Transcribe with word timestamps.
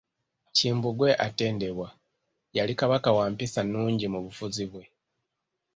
Kimbugwe 0.55 1.09
atendebwa, 1.25 1.87
yali 2.57 2.73
Kabaka 2.79 3.09
wa 3.17 3.25
mpisa 3.33 3.59
nnungi 3.63 4.05
mu 4.13 4.19
bufuzi 4.25 4.63
bwe. 4.71 4.83